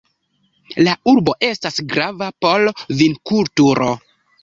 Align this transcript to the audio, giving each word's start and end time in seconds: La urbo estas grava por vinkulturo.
La 0.87 0.95
urbo 1.11 1.35
estas 1.49 1.79
grava 1.93 2.33
por 2.47 2.69
vinkulturo. 3.05 3.97